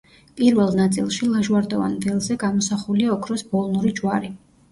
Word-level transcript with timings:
პირველ 0.39 0.71
ნაწილში 0.77 1.27
ლაჟვარდოვან 1.33 1.93
ველზე 2.07 2.37
გამოსახულია 2.45 3.13
ოქროს 3.17 3.47
ბოლნური 3.55 3.93
ჯვარი. 4.01 4.35